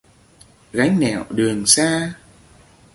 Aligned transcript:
Gánh 0.73 0.99
nẻo 0.99 1.25
đường 1.29 1.65
xa 1.65 2.13